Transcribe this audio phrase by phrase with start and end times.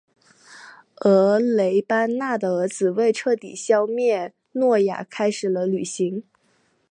[0.95, 6.23] 而雷班纳的儿子为彻底消灭诺亚开始了旅行。